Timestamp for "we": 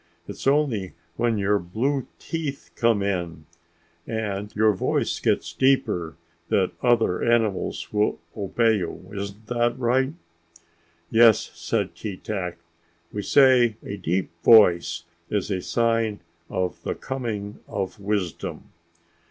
13.13-13.21